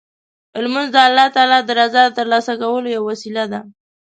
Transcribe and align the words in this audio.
لمونځ 0.63 0.89
د 0.93 0.97
الله 1.07 1.27
تعالی 1.35 1.59
د 1.63 1.69
رضا 1.79 2.03
ترلاسه 2.17 2.53
کولو 2.61 2.87
یوه 2.95 3.07
وسیله 3.11 3.43
ده. 3.51 3.59